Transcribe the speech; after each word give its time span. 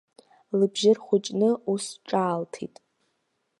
Лыбжьы 0.57 0.91
рхәыҷны, 0.97 1.49
ус 1.71 1.85
ҿаалҭит. 2.07 2.75